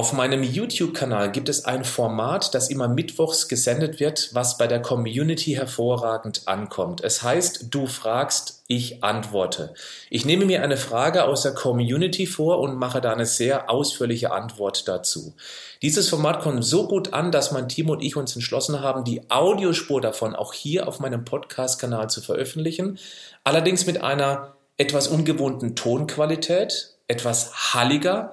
[0.00, 4.80] Auf meinem YouTube-Kanal gibt es ein Format, das immer mittwochs gesendet wird, was bei der
[4.80, 7.04] Community hervorragend ankommt.
[7.04, 9.74] Es heißt, du fragst, ich antworte.
[10.08, 14.32] Ich nehme mir eine Frage aus der Community vor und mache da eine sehr ausführliche
[14.32, 15.34] Antwort dazu.
[15.82, 19.30] Dieses Format kommt so gut an, dass mein Team und ich uns entschlossen haben, die
[19.30, 22.98] Audiospur davon auch hier auf meinem Podcast-Kanal zu veröffentlichen.
[23.44, 28.32] Allerdings mit einer etwas ungewohnten Tonqualität, etwas halliger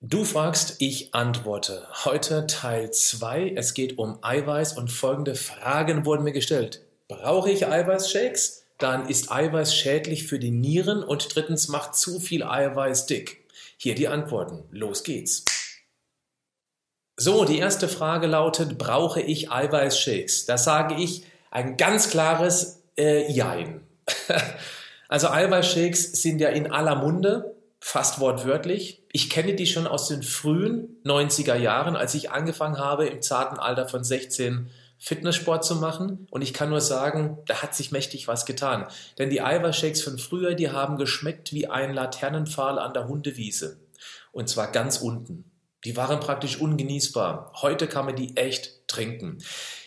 [0.00, 1.84] Du fragst, ich antworte.
[2.04, 3.54] Heute Teil 2.
[3.56, 6.86] Es geht um Eiweiß und folgende Fragen wurden mir gestellt.
[7.08, 8.64] Brauche ich Eiweißshakes?
[8.78, 13.44] Dann ist Eiweiß schädlich für die Nieren und drittens macht zu viel Eiweiß dick.
[13.76, 14.62] Hier die Antworten.
[14.70, 15.44] Los geht's.
[17.16, 20.46] So, die erste Frage lautet, brauche ich Eiweißshakes?
[20.46, 23.80] Da sage ich ein ganz klares äh, Jein.
[25.08, 29.02] also Eiweißshakes sind ja in aller Munde fast wortwörtlich.
[29.12, 33.58] Ich kenne die schon aus den frühen 90er Jahren, als ich angefangen habe, im zarten
[33.58, 36.26] Alter von 16 Fitnesssport zu machen.
[36.30, 38.86] Und ich kann nur sagen, da hat sich mächtig was getan.
[39.18, 43.78] Denn die Eiweißshakes von früher, die haben geschmeckt wie ein Laternenpfahl an der Hundewiese.
[44.32, 45.44] Und zwar ganz unten.
[45.84, 47.52] Die waren praktisch ungenießbar.
[47.62, 49.38] Heute kann man die echt trinken.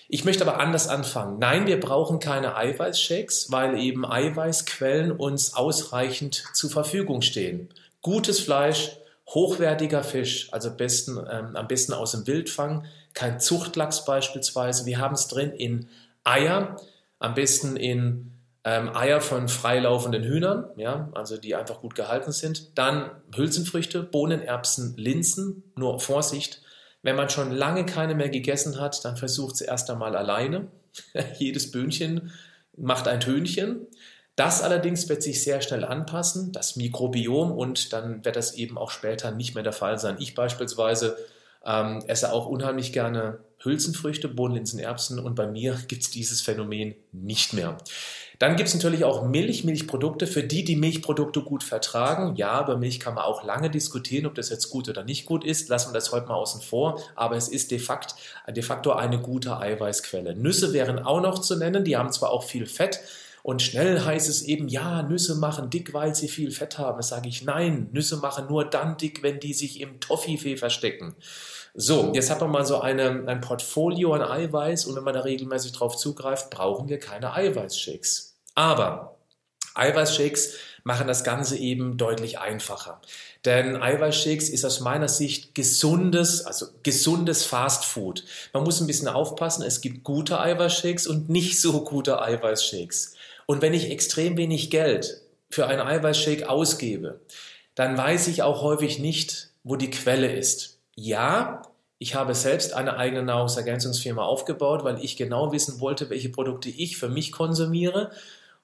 [0.07, 1.39] Ich möchte aber anders anfangen.
[1.39, 7.69] Nein, wir brauchen keine Eiweißshakes, weil eben Eiweißquellen uns ausreichend zur Verfügung stehen
[8.01, 14.85] gutes Fleisch, hochwertiger Fisch, also besten, ähm, am besten aus dem Wildfang, kein Zuchtlachs beispielsweise.
[14.85, 15.87] Wir haben es drin in
[16.23, 16.77] Eier,
[17.19, 18.31] am besten in
[18.63, 22.77] ähm, Eier von freilaufenden Hühnern, ja, also die einfach gut gehalten sind.
[22.77, 25.63] Dann Hülsenfrüchte, Bohnen, Erbsen, Linsen.
[25.75, 26.61] Nur Vorsicht,
[27.01, 30.67] wenn man schon lange keine mehr gegessen hat, dann versucht es erst einmal alleine.
[31.37, 32.31] Jedes Böhnchen
[32.77, 33.87] macht ein Tönchen.
[34.35, 38.91] Das allerdings wird sich sehr schnell anpassen, das Mikrobiom, und dann wird das eben auch
[38.91, 40.17] später nicht mehr der Fall sein.
[40.19, 41.17] Ich beispielsweise
[41.65, 46.41] ähm, esse auch unheimlich gerne Hülsenfrüchte, Bohnen, Linsen, Erbsen und bei mir gibt es dieses
[46.41, 47.77] Phänomen nicht mehr.
[48.39, 52.35] Dann gibt es natürlich auch Milch, Milchprodukte, für die, die Milchprodukte gut vertragen.
[52.37, 55.43] Ja, bei Milch kann man auch lange diskutieren, ob das jetzt gut oder nicht gut
[55.43, 55.69] ist.
[55.69, 56.99] Lassen wir das heute mal außen vor.
[57.15, 58.15] Aber es ist de facto,
[58.47, 60.35] de facto eine gute Eiweißquelle.
[60.35, 61.83] Nüsse wären auch noch zu nennen.
[61.83, 63.01] Die haben zwar auch viel Fett,
[63.43, 66.97] und schnell heißt es eben, ja, Nüsse machen dick, weil sie viel Fett haben.
[66.97, 71.15] Das sage ich, nein, Nüsse machen nur dann dick, wenn die sich im Toffifee verstecken.
[71.73, 75.21] So, jetzt hat man mal so eine, ein Portfolio an Eiweiß und wenn man da
[75.21, 78.35] regelmäßig drauf zugreift, brauchen wir keine Eiweißshakes.
[78.55, 79.17] Aber
[79.73, 83.01] Eiweißshakes machen das Ganze eben deutlich einfacher.
[83.45, 88.25] Denn Eiweißshakes ist aus meiner Sicht gesundes, also gesundes Fastfood.
[88.53, 93.15] Man muss ein bisschen aufpassen, es gibt gute Eiweißshakes und nicht so gute Eiweißshakes.
[93.51, 97.19] Und wenn ich extrem wenig Geld für einen Eiweißshake ausgebe,
[97.75, 100.79] dann weiß ich auch häufig nicht, wo die Quelle ist.
[100.95, 101.61] Ja,
[101.97, 106.95] ich habe selbst eine eigene Nahrungsergänzungsfirma aufgebaut, weil ich genau wissen wollte, welche Produkte ich
[106.95, 108.11] für mich konsumiere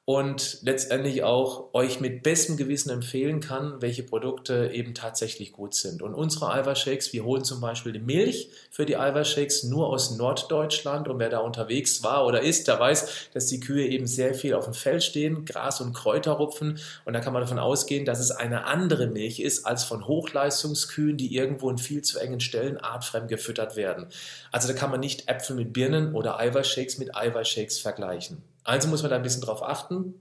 [0.09, 6.01] und letztendlich auch euch mit bestem Gewissen empfehlen kann, welche Produkte eben tatsächlich gut sind.
[6.01, 11.09] Und unsere Eiweißshakes, wir holen zum Beispiel die Milch für die Eiweißshakes nur aus Norddeutschland
[11.09, 14.53] und wer da unterwegs war oder ist, der weiß, dass die Kühe eben sehr viel
[14.53, 18.21] auf dem Feld stehen, Gras und Kräuter rupfen und da kann man davon ausgehen, dass
[18.21, 22.77] es eine andere Milch ist als von Hochleistungskühen, die irgendwo in viel zu engen Stellen
[22.77, 24.07] artfremd gefüttert werden.
[24.53, 28.41] Also da kann man nicht Äpfel mit Birnen oder Eiweißshakes mit Eiweißshakes vergleichen.
[28.67, 30.13] Also muss man da ein bisschen drauf achten.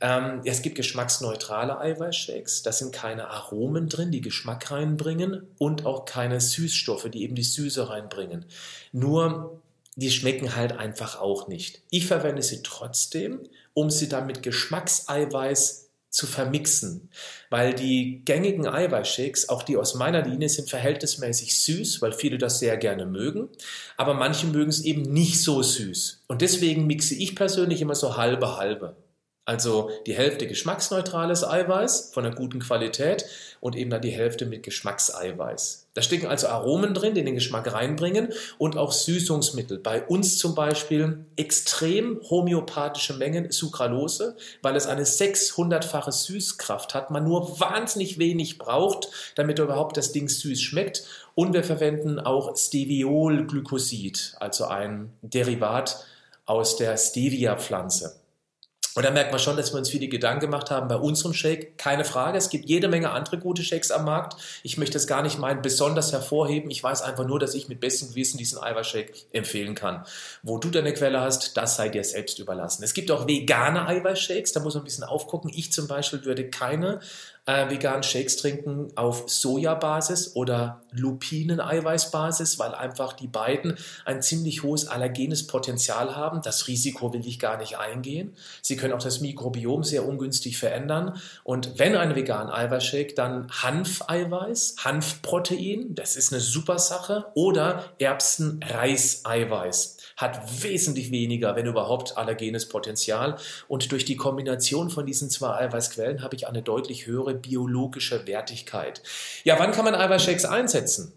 [0.00, 2.62] Ähm, es gibt geschmacksneutrale Eiweißshakes.
[2.62, 7.42] Da sind keine Aromen drin, die Geschmack reinbringen und auch keine Süßstoffe, die eben die
[7.42, 8.46] Süße reinbringen.
[8.92, 9.60] Nur
[9.96, 11.82] die schmecken halt einfach auch nicht.
[11.90, 13.40] Ich verwende sie trotzdem,
[13.74, 15.81] um sie dann mit Geschmackseiweiß
[16.12, 17.08] zu vermixen,
[17.48, 22.58] weil die gängigen Eiweißshakes, auch die aus meiner Linie, sind verhältnismäßig süß, weil viele das
[22.58, 23.48] sehr gerne mögen,
[23.96, 26.24] aber manche mögen es eben nicht so süß.
[26.28, 28.94] Und deswegen mixe ich persönlich immer so halbe halbe.
[29.46, 33.24] Also die Hälfte geschmacksneutrales Eiweiß von einer guten Qualität
[33.60, 35.81] und eben dann die Hälfte mit Geschmackseiweiß.
[35.94, 39.78] Da stecken also Aromen drin, die den Geschmack reinbringen und auch Süßungsmittel.
[39.78, 47.24] Bei uns zum Beispiel extrem homöopathische Mengen Sucralose, weil es eine 600-fache Süßkraft hat, man
[47.24, 51.04] nur wahnsinnig wenig braucht, damit überhaupt das Ding süß schmeckt.
[51.34, 56.06] Und wir verwenden auch Steviolglycosid, also ein Derivat
[56.46, 58.21] aus der Stevia-Pflanze.
[58.94, 61.78] Und da merkt man schon, dass wir uns viele Gedanken gemacht haben bei unserem Shake.
[61.78, 64.36] Keine Frage, es gibt jede Menge andere gute Shakes am Markt.
[64.62, 66.70] Ich möchte es gar nicht meinen besonders hervorheben.
[66.70, 70.04] Ich weiß einfach nur, dass ich mit bestem Gewissen diesen Eiweißshake empfehlen kann.
[70.42, 72.82] Wo du deine Quelle hast, das sei dir selbst überlassen.
[72.82, 75.50] Es gibt auch vegane Eiweißshakes, da muss man ein bisschen aufgucken.
[75.54, 77.00] Ich zum Beispiel würde keine
[77.44, 84.86] äh, veganen Shakes trinken auf Sojabasis oder Lupinen-Eiweißbasis, weil einfach die beiden ein ziemlich hohes
[84.86, 86.42] allergenes Potenzial haben.
[86.42, 88.36] Das Risiko will ich gar nicht eingehen.
[88.60, 91.20] Sie können auch das Mikrobiom sehr ungünstig verändern.
[91.42, 99.96] Und wenn ein veganer Eiweißshake, dann Hanfeiweiß, Hanfprotein, das ist eine super Sache, oder Erbsen-Reiseiweiß
[100.22, 103.36] hat wesentlich weniger, wenn überhaupt, allergenes Potenzial.
[103.68, 109.02] Und durch die Kombination von diesen zwei Eiweißquellen habe ich eine deutlich höhere biologische Wertigkeit.
[109.44, 111.12] Ja, wann kann man Eiweißshakes einsetzen?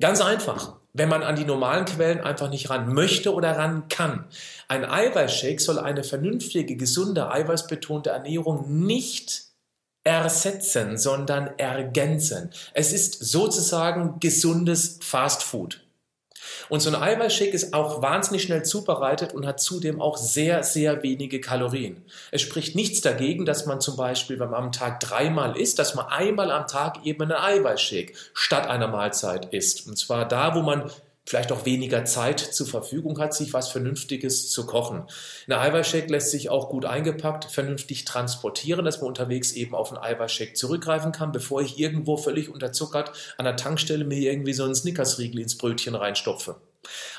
[0.00, 4.26] Ganz einfach, wenn man an die normalen Quellen einfach nicht ran möchte oder ran kann.
[4.66, 9.44] Ein Eiweißshake soll eine vernünftige, gesunde, eiweißbetonte Ernährung nicht
[10.04, 12.50] ersetzen, sondern ergänzen.
[12.74, 15.81] Es ist sozusagen gesundes Fastfood.
[16.68, 21.02] Und so ein Eiweißshake ist auch wahnsinnig schnell zubereitet und hat zudem auch sehr, sehr
[21.02, 22.04] wenige Kalorien.
[22.30, 25.94] Es spricht nichts dagegen, dass man zum Beispiel, wenn man am Tag dreimal isst, dass
[25.94, 29.86] man einmal am Tag eben einen Eiweißshake statt einer Mahlzeit isst.
[29.86, 30.90] Und zwar da, wo man
[31.24, 35.04] vielleicht auch weniger Zeit zur Verfügung hat, sich was Vernünftiges zu kochen.
[35.46, 40.02] Ein Eiweißshake lässt sich auch gut eingepackt, vernünftig transportieren, dass man unterwegs eben auf einen
[40.02, 44.74] Eiweißshake zurückgreifen kann, bevor ich irgendwo völlig unterzuckert an der Tankstelle mir irgendwie so einen
[44.74, 46.56] Snickersriegel ins Brötchen reinstopfe.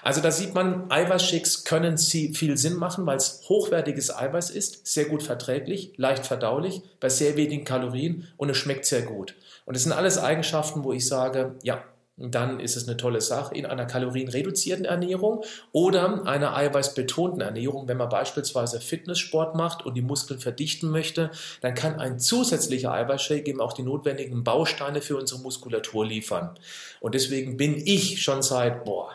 [0.01, 5.05] Also da sieht man, Eiweißshakes können viel Sinn machen, weil es hochwertiges Eiweiß ist, sehr
[5.05, 9.35] gut verträglich, leicht verdaulich, bei sehr wenigen Kalorien und es schmeckt sehr gut.
[9.65, 11.81] Und das sind alles Eigenschaften, wo ich sage, ja,
[12.15, 17.87] dann ist es eine tolle Sache in einer kalorienreduzierten Ernährung oder einer eiweißbetonten Ernährung.
[17.87, 21.31] Wenn man beispielsweise Fitnesssport macht und die Muskeln verdichten möchte,
[21.61, 26.57] dann kann ein zusätzlicher Eiweißshake eben auch die notwendigen Bausteine für unsere Muskulatur liefern.
[26.99, 29.09] Und deswegen bin ich schon seit, boah,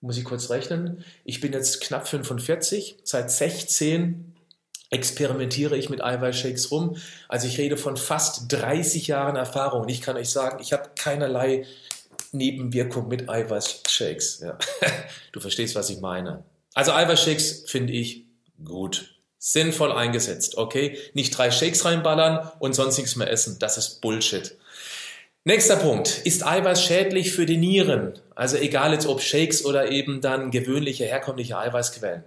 [0.00, 4.34] muss ich kurz rechnen, ich bin jetzt knapp 45, seit 16
[4.90, 6.96] experimentiere ich mit Eiweißshakes rum.
[7.28, 9.82] Also ich rede von fast 30 Jahren Erfahrung.
[9.82, 11.64] Und ich kann euch sagen, ich habe keinerlei
[12.32, 14.40] Nebenwirkung mit Eiweißshakes.
[14.40, 14.58] Ja.
[15.32, 16.42] Du verstehst, was ich meine.
[16.74, 18.26] Also Eiweißshakes finde ich
[18.64, 19.16] gut.
[19.38, 20.98] Sinnvoll eingesetzt, okay?
[21.14, 23.58] Nicht drei Shakes reinballern und sonst nichts mehr essen.
[23.58, 24.56] Das ist Bullshit.
[25.44, 26.20] Nächster Punkt.
[26.24, 28.18] Ist Eiweiß schädlich für die Nieren?
[28.34, 32.24] Also egal jetzt ob Shakes oder eben dann gewöhnliche, herkömmliche Eiweißquellen.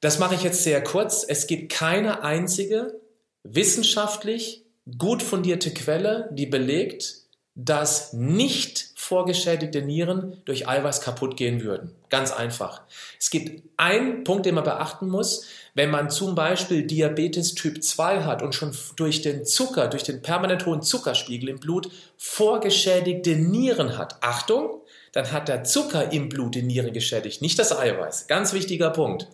[0.00, 1.24] Das mache ich jetzt sehr kurz.
[1.26, 3.00] Es gibt keine einzige
[3.42, 4.62] wissenschaftlich
[4.98, 7.16] gut fundierte Quelle, die belegt,
[7.56, 11.94] dass nicht vorgeschädigte Nieren durch Eiweiß kaputt gehen würden.
[12.08, 12.82] Ganz einfach.
[13.20, 15.46] Es gibt einen Punkt, den man beachten muss.
[15.74, 20.22] Wenn man zum Beispiel Diabetes Typ 2 hat und schon durch den Zucker, durch den
[20.22, 24.80] permanent hohen Zuckerspiegel im Blut vorgeschädigte Nieren hat, Achtung,
[25.12, 28.26] dann hat der Zucker im Blut die Nieren geschädigt, nicht das Eiweiß.
[28.26, 29.28] Ganz wichtiger Punkt.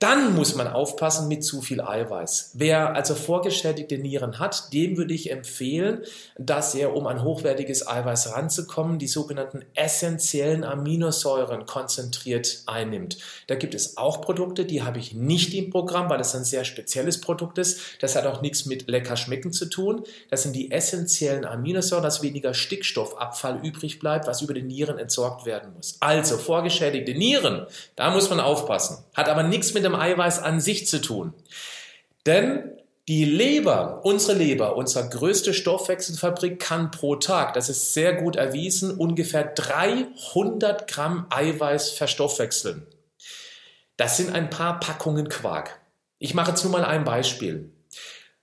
[0.00, 2.50] Dann muss man aufpassen mit zu viel Eiweiß.
[2.54, 6.02] Wer also vorgeschädigte Nieren hat, dem würde ich empfehlen,
[6.36, 13.18] dass er, um an hochwertiges Eiweiß ranzukommen, die sogenannten essentiellen Aminosäuren konzentriert einnimmt.
[13.46, 16.64] Da gibt es auch Produkte, die habe ich nicht im Programm, weil das ein sehr
[16.64, 17.80] spezielles Produkt ist.
[18.00, 20.02] Das hat auch nichts mit lecker schmecken zu tun.
[20.28, 25.46] Das sind die essentiellen Aminosäuren, dass weniger Stickstoffabfall übrig bleibt, was über die Nieren entsorgt
[25.46, 25.96] werden muss.
[26.00, 27.66] Also vorgeschädigte Nieren,
[27.96, 28.98] da muss man aufpassen.
[29.14, 31.32] Hat aber nichts mit dem Eiweiß an sich zu tun.
[32.26, 32.72] Denn
[33.06, 38.96] die Leber, unsere Leber, unsere größte Stoffwechselfabrik, kann pro Tag, das ist sehr gut erwiesen,
[38.96, 42.86] ungefähr 300 Gramm Eiweiß verstoffwechseln.
[43.98, 45.78] Das sind ein paar Packungen Quark.
[46.18, 47.70] Ich mache jetzt nur mal ein Beispiel.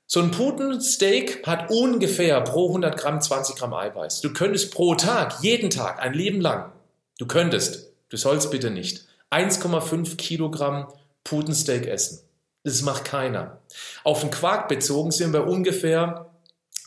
[0.05, 4.21] So ein Putensteak hat ungefähr pro 100 Gramm 20 Gramm Eiweiß.
[4.21, 6.71] Du könntest pro Tag, jeden Tag, ein Leben lang,
[7.17, 10.87] du könntest, du sollst bitte nicht, 1,5 Kilogramm
[11.23, 12.21] Putensteak essen.
[12.63, 13.59] Das macht keiner.
[14.03, 16.31] Auf den Quark bezogen sind wir ungefähr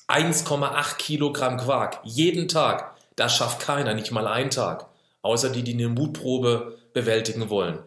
[0.09, 2.01] 1,8 Kilogramm Quark.
[2.05, 2.97] Jeden Tag.
[3.17, 4.87] Das schafft keiner, nicht mal einen Tag.
[5.23, 7.79] Außer die, die eine Mutprobe bewältigen wollen.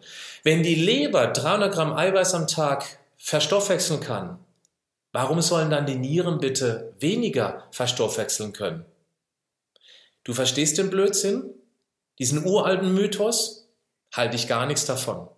[0.42, 2.84] Wenn die Leber 300 Gramm Eiweiß am Tag
[3.16, 4.38] verstoffwechseln kann,
[5.12, 8.84] warum sollen dann die Nieren bitte weniger verstoffwechseln können?
[10.24, 11.54] Du verstehst den Blödsinn?
[12.18, 13.68] Diesen uralten Mythos?
[14.12, 15.28] Halte ich gar nichts davon.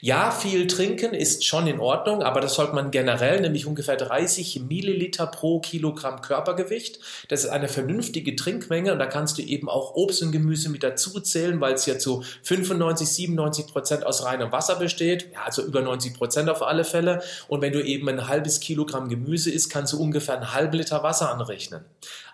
[0.00, 4.60] Ja, viel trinken ist schon in Ordnung, aber das sollte man generell, nämlich ungefähr 30
[4.60, 7.00] Milliliter pro Kilogramm Körpergewicht.
[7.28, 10.82] Das ist eine vernünftige Trinkmenge und da kannst du eben auch Obst und Gemüse mit
[10.82, 15.32] dazu zählen, weil es ja zu 95, 97 Prozent aus reinem Wasser besteht.
[15.32, 17.22] Ja, also über 90 Prozent auf alle Fälle.
[17.48, 21.02] Und wenn du eben ein halbes Kilogramm Gemüse isst, kannst du ungefähr einen halben Liter
[21.02, 21.84] Wasser anrechnen.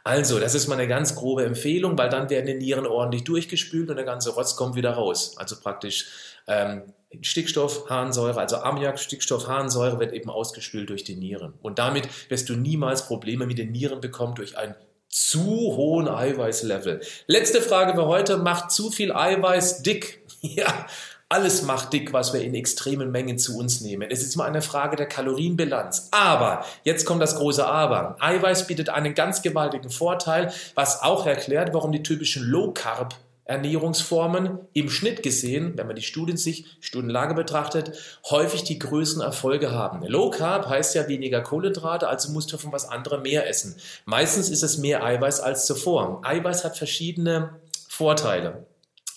[0.05, 3.89] Also, das ist mal eine ganz grobe Empfehlung, weil dann werden die Nieren ordentlich durchgespült
[3.91, 5.37] und der ganze Rotz kommt wieder raus.
[5.37, 6.07] Also praktisch
[6.49, 6.83] ähm,
[7.21, 11.55] Stickstoff, Harnsäure, also Ammoniak, Stickstoff, Harnsäure wird eben ausgespült durch die Nieren.
[11.63, 14.75] Und damit wirst du niemals Probleme mit den Nieren bekommen durch ein
[15.09, 17.03] zu hohen Eiweißlevel.
[17.27, 18.39] Letzte Frage für heute.
[18.39, 20.21] Macht zu viel Eiweiß dick?
[20.45, 20.89] Ja,
[21.33, 24.11] alles macht dick, was wir in extremen Mengen zu uns nehmen.
[24.11, 26.09] Es ist immer eine Frage der Kalorienbilanz.
[26.11, 28.17] Aber, jetzt kommt das große Aber.
[28.21, 33.15] Eiweiß bietet einen ganz gewaltigen Vorteil, was auch erklärt, warum die typischen Low Carb
[33.47, 39.73] Ernährungsformen im Schnitt gesehen, wenn man die Studien sich, Studienlage betrachtet, häufig die größten Erfolge
[39.73, 40.07] haben.
[40.07, 43.75] Low Carb heißt ja weniger Kohlenhydrate, also musst du von was anderem mehr essen.
[44.05, 46.21] Meistens ist es mehr Eiweiß als zuvor.
[46.25, 47.55] Eiweiß hat verschiedene
[47.89, 48.67] Vorteile.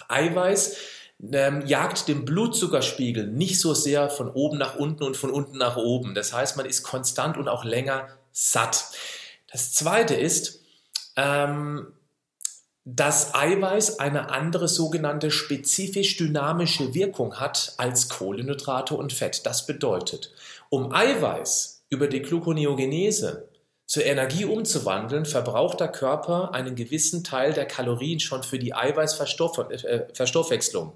[0.08, 0.76] Eiweiß
[1.32, 5.78] ähm, jagt den Blutzuckerspiegel nicht so sehr von oben nach unten und von unten nach
[5.78, 6.14] oben.
[6.16, 8.92] Das heißt, man ist konstant und auch länger satt.
[9.52, 10.62] Das zweite ist,
[11.16, 11.88] ähm,
[12.84, 19.46] dass Eiweiß eine andere sogenannte spezifisch dynamische Wirkung hat als Kohlenhydrate und Fett.
[19.46, 20.32] Das bedeutet,
[20.70, 23.50] um Eiweiß über die Gluconeogenese
[23.86, 30.94] zur Energie umzuwandeln, verbraucht der Körper einen gewissen Teil der Kalorien schon für die Eiweißverstoffwechslung.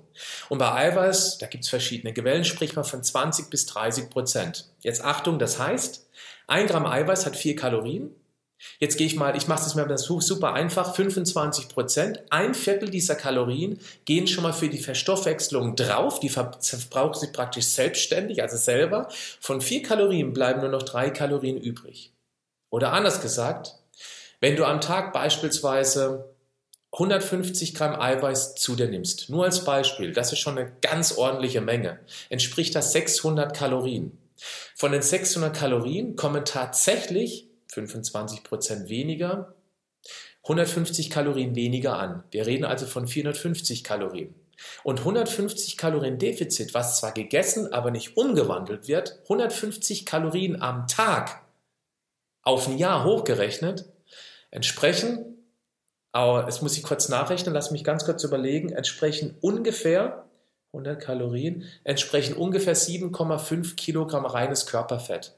[0.49, 4.65] Und bei Eiweiß, da gibt es verschiedene Quellen, spricht man von 20 bis 30 Prozent.
[4.81, 6.07] Jetzt Achtung, das heißt,
[6.47, 8.15] ein Gramm Eiweiß hat vier Kalorien
[8.79, 13.15] Jetzt gehe ich mal, ich mache es mir super einfach, 25 Prozent, ein Viertel dieser
[13.15, 19.07] Kalorien gehen schon mal für die Verstoffwechslung drauf, die verbraucht sie praktisch selbstständig, also selber.
[19.39, 22.11] Von vier Kalorien bleiben nur noch drei Kalorien übrig.
[22.69, 23.75] Oder anders gesagt,
[24.39, 26.33] wenn du am Tag beispielsweise
[26.93, 31.61] 150 Gramm Eiweiß zu dir nimmst, nur als Beispiel, das ist schon eine ganz ordentliche
[31.61, 31.99] Menge,
[32.29, 34.17] entspricht das 600 Kalorien.
[34.75, 39.53] Von den 600 Kalorien kommen tatsächlich 25 Prozent weniger,
[40.43, 42.23] 150 Kalorien weniger an.
[42.31, 44.33] Wir reden also von 450 Kalorien.
[44.83, 51.41] Und 150 Kalorien Defizit, was zwar gegessen, aber nicht umgewandelt wird, 150 Kalorien am Tag
[52.43, 53.85] auf ein Jahr hochgerechnet,
[54.51, 55.29] entsprechen,
[56.11, 60.25] aber es muss ich kurz nachrechnen, lass mich ganz kurz überlegen, entsprechen ungefähr
[60.73, 65.35] 100 Kalorien, entsprechen ungefähr 7,5 Kilogramm reines Körperfett.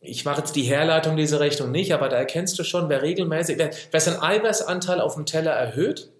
[0.00, 3.58] Ich mache jetzt die Herleitung dieser Rechnung nicht, aber da erkennst du schon, wer regelmäßig,
[3.58, 6.12] wer, wer seinen Eiweißanteil auf dem Teller erhöht,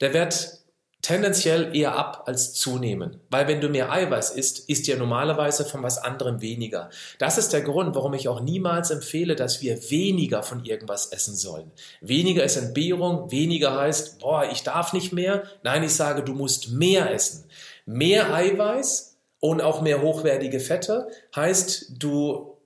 [0.00, 0.58] der wird
[1.02, 3.20] tendenziell eher ab als zunehmen.
[3.30, 6.90] Weil wenn du mehr Eiweiß isst, isst ja normalerweise von was anderem weniger.
[7.18, 11.36] Das ist der Grund, warum ich auch niemals empfehle, dass wir weniger von irgendwas essen
[11.36, 11.70] sollen.
[12.00, 15.44] Weniger ist Entbehrung, weniger heißt, boah, ich darf nicht mehr.
[15.62, 17.44] Nein, ich sage, du musst mehr essen.
[17.86, 22.57] Mehr Eiweiß und auch mehr hochwertige Fette heißt, du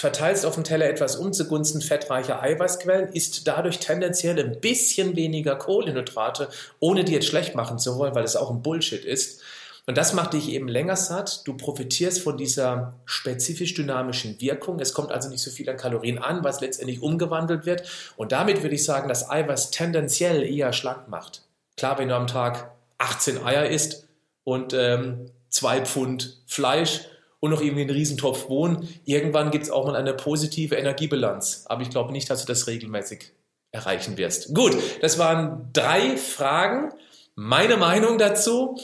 [0.00, 5.56] verteilst auf dem Teller etwas um zugunsten fettreicher Eiweißquellen, isst dadurch tendenziell ein bisschen weniger
[5.56, 9.42] Kohlenhydrate, ohne die jetzt schlecht machen zu wollen, weil es auch ein Bullshit ist.
[9.86, 11.46] Und das macht dich eben länger satt.
[11.46, 14.78] Du profitierst von dieser spezifisch dynamischen Wirkung.
[14.78, 17.88] Es kommt also nicht so viel an Kalorien an, was letztendlich umgewandelt wird.
[18.16, 21.42] Und damit würde ich sagen, dass Eiweiß tendenziell eher schlank macht.
[21.76, 24.06] Klar, wenn du am Tag 18 Eier isst
[24.44, 27.06] und ähm, zwei Pfund Fleisch,
[27.40, 28.88] und noch irgendwie einen Riesentopf wohnen.
[29.04, 31.64] Irgendwann gibt es auch mal eine positive Energiebilanz.
[31.66, 33.32] Aber ich glaube nicht, dass du das regelmäßig
[33.72, 34.54] erreichen wirst.
[34.54, 36.92] Gut, das waren drei Fragen.
[37.34, 38.78] Meine Meinung dazu.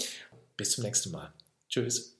[0.56, 1.32] Bis zum nächsten Mal.
[1.68, 2.15] Tschüss.